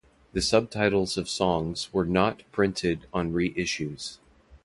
[0.33, 4.17] The subtitles of songs were not printed on re-issues.